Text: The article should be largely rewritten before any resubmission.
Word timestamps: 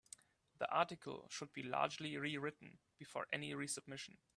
The 0.57 0.67
article 0.71 1.27
should 1.29 1.53
be 1.53 1.61
largely 1.61 2.17
rewritten 2.17 2.79
before 2.97 3.27
any 3.31 3.51
resubmission. 3.51 4.15